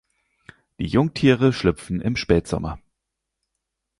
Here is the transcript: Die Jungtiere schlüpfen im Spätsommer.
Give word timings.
Die 0.79 0.87
Jungtiere 0.87 1.53
schlüpfen 1.53 2.01
im 2.01 2.15
Spätsommer. 2.15 2.79